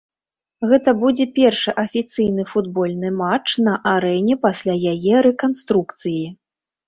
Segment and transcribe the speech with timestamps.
[0.69, 6.23] Гэта будзе першы афіцыйны футбольны матч на арэне пасля яе рэканструкцыі.